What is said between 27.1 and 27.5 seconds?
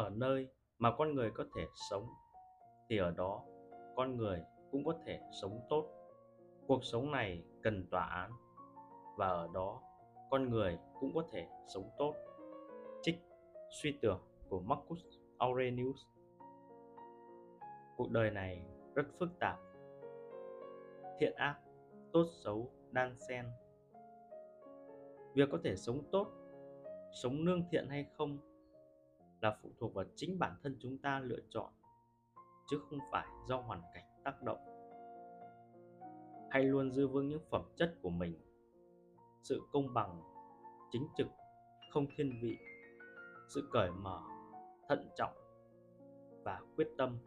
sống